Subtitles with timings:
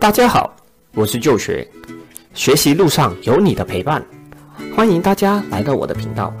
[0.00, 0.56] 大家好，
[0.94, 1.68] 我是旧学，
[2.32, 4.02] 学习路上有你的陪伴，
[4.74, 6.32] 欢迎大家来到我的频道。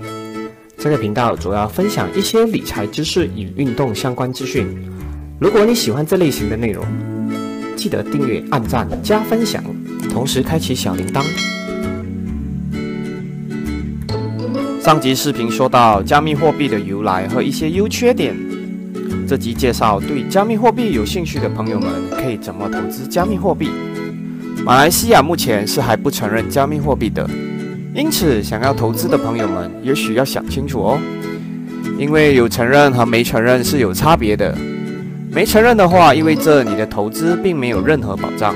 [0.78, 4.66] 这个频道主要分享一些理财知识与运动相关资讯。
[5.38, 6.82] 如果你喜欢这类型的内容，
[7.76, 9.62] 记得订阅、按赞、加分享，
[10.08, 11.22] 同时开启小铃铛。
[14.80, 18.34] 上集视频说到加密货币的由来和一些优缺点。
[19.30, 23.70] 这集介绍对加密货币有兴趣的朋友们可以怎么投资加密货币。
[24.64, 27.30] 马来西亚目前是还不承认加密货币的，
[27.94, 30.98] 因此想要投资的朋友们也许要想清楚哦，
[31.96, 34.52] 因为有承认和没承认是有差别的。
[35.30, 38.52] 没承认的话，意味着你的投资并没有任何保障。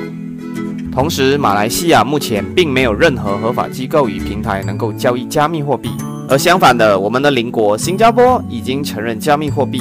[0.91, 5.93] 同时，马来西亚目前并没有任何合法机构与平台能够交易加密货币，
[6.29, 9.80] 而相反的，我们的邻国新加坡已经承认加密货币。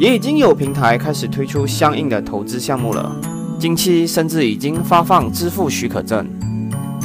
[0.00, 3.14] 也已经有平台开始推出相应的投资项目了，
[3.58, 6.26] 近期甚至已经发放支付许可证。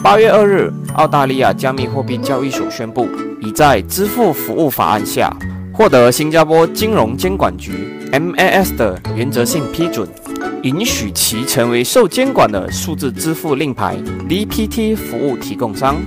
[0.01, 3.05] 八月二日，澳大利亚加密货币交易所宣布，
[3.41, 5.29] 已在支付服务法案下
[5.73, 7.73] 获得新加坡金融监管局
[8.13, 10.07] （MAS） 的原则性批准，
[10.63, 13.97] 允许其成为受监管的数字支付令牌
[14.29, 15.97] （DPT） 服务提供商。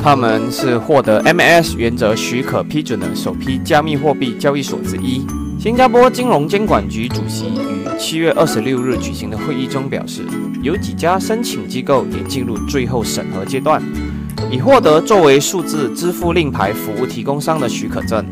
[0.00, 5.26] 他们是获得 MAS 原则许可批准的首批加密货币交易所之一。
[5.66, 10.22] 新加坡金融监管局主席于七月二十六日举行的会议中表示，
[10.62, 13.82] 有几家申请机构也进入最后审核阶段，
[14.48, 18.24] 已获得作为数字支付令牌服务提供商的许可证。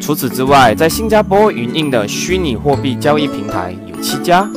[0.00, 4.50] 除此之外，在新加坡营运的虚拟货币交易平台有七家，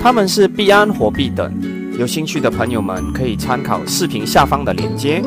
[0.00, 1.52] 他们是币安货币等。
[1.98, 5.22] 有兴趣的朋友们可以参考视频下方的链接。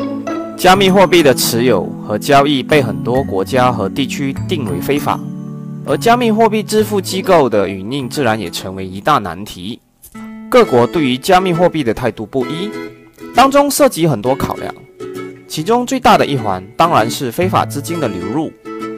[0.57, 5.19] 加密货币的持有和交易被很多国家和地区定为非法。
[5.87, 9.79] 而加密货币支付机构的营自然也成为一大难题。
[10.49, 12.71] 各国对于加密货币的态度不一，
[13.35, 14.73] 当中涉及很多考量。
[15.47, 18.51] 其中最大的一环当然是非法资金的流入，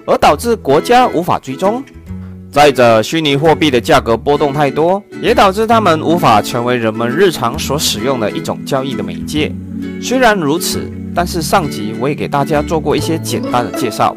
[0.06, 1.84] 而导致国家无法追踪。
[2.50, 9.52] 再者，虚拟货币的价格波动太多，也导致他们无法成为人们日常所使用的一种交易的媒介。
[10.02, 14.16] 虽然如此，但是上集我也给大家做过一些简单的介绍。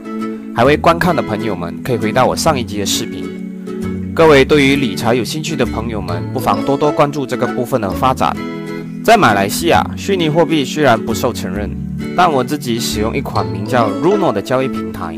[0.54, 3.24] 还未观看的朋友们，可以回到我上一集的视频。
[4.12, 8.36] 各位对于理财有兴趣的朋友们，不妨多多关注这个部分的发展。
[9.02, 11.70] 在马来西亚，虚拟货币虽然不受承认，
[12.16, 15.16] 但我自己使用一款名叫 Runo 的交易平台，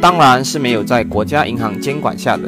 [0.00, 2.44] 当然是没有在国家银行监管下的。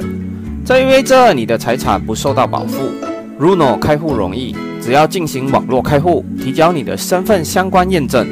[0.64, 2.90] 这意味着你的财产不受到保护。
[3.38, 8.26] Runo 开户容易，只要进行网络开户，提交你的身份相关验证，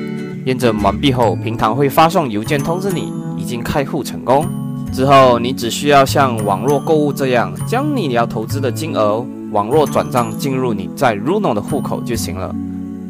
[0.46, 3.12] 验证完毕后，平台会发送邮件通知你。
[3.42, 4.46] 已经开户成功
[4.92, 12.54] 之后，你只需要像网络购物这样，将你要投资的金额网络转账进入你在 Runo 的户口就行了，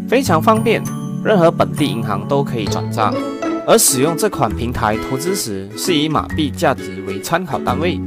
[0.08, 0.82] 非常方便，
[1.22, 3.12] 任何本地银行都可以转账。
[3.66, 8.00] 而使用这款平台投资时，是以马币价值为参考单位，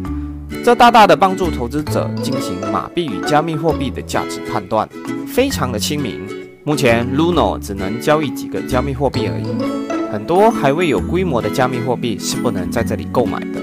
[0.63, 4.89] 这大大的帮助投资者进行马币与加密货币的价值判断，
[5.27, 6.19] 非常的亲民。
[6.63, 9.94] 目前 Runo 只能交易几个加密货币而已。
[10.11, 13.61] 很多还未有规模的加密货币是不能在这里购买的。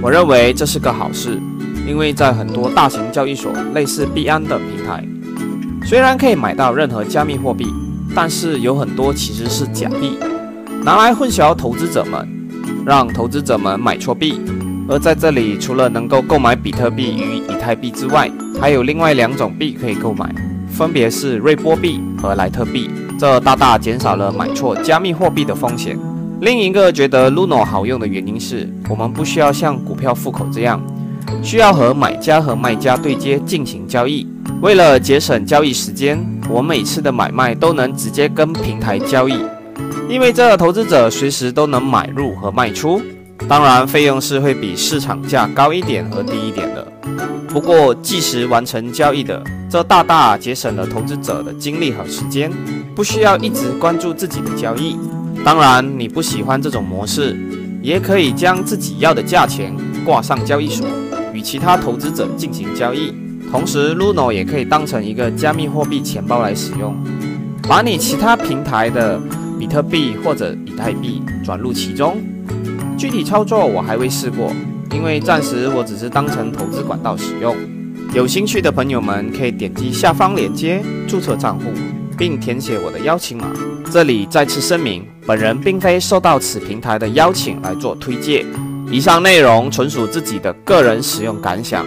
[0.00, 1.38] 我认为这是个好事，
[1.86, 5.04] 因为在很多大型交易所，类似币安等平台，
[5.84, 7.66] 虽然可以买到任何加密货币，
[8.14, 10.18] 但是有很多其实是假币，
[10.82, 12.28] 拿来混淆投资者们，
[12.84, 14.40] 让投资者们买错币。
[14.88, 20.34] 而在这里，除了能够购买比特币与以太币之外，还有另外两种币可以购买，
[20.68, 22.90] 分别是瑞波币和莱特币。
[23.22, 25.96] 这大大减少了买错加密货币的风险。
[26.40, 30.82] 另一个觉得 Luno 好用的原因是，我们不需要像股票户口这样，
[31.40, 34.26] 需要和买家和卖家对接进行交易。
[34.60, 36.18] 为了节省交易时间，
[36.50, 39.38] 我每次的买卖都能直接跟平台交易，
[40.08, 43.00] 意味着投资者随时都能买入和卖出。
[43.46, 46.84] 当然，费用是会比市场价高一点和低一点的。
[47.46, 49.40] 不过，即时完成交易的，
[49.72, 52.52] 这大大节省了投资者的精力和时间，
[52.94, 54.98] 不需要一直关注自己的交易。
[55.42, 57.34] 当然，你不喜欢这种模式，
[57.80, 59.74] 也可以将自己要的价钱
[60.04, 60.86] 挂上交易所，
[61.32, 63.14] 与其他投资者进行交易。
[63.50, 66.94] 同时，Luno 也可以当成一个加密货币钱包来使用，
[67.66, 69.18] 把你其他平台的
[69.58, 72.18] 比特币或者以太币转入其中。
[72.98, 74.52] 具体操作我还未试过。
[74.94, 77.56] 因为暂时我只是当成投资管道使用，
[78.14, 81.72] 有兴趣的朋友们可以点击下方链接注册账户
[82.18, 83.50] 并填写我的邀请码。
[83.90, 88.44] 这里再次声明本人并非受到此平台的邀请来做推荐。
[88.90, 91.86] 以上内容纯属自己的个人使用感想。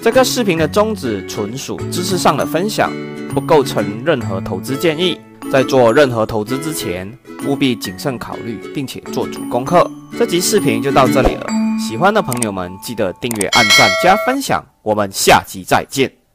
[0.00, 2.90] 这个视频的宗旨纯属知识上的分享
[3.34, 5.20] 不构成任何投资建议。
[5.52, 7.10] 在做任何投资之前
[7.46, 9.90] 务必谨慎考虑并且做足功课。
[10.18, 11.69] 这集视频就到这里了。
[11.80, 14.62] 喜欢的朋友们记得订阅按赞加分享。
[14.82, 16.19] 我们下集再见。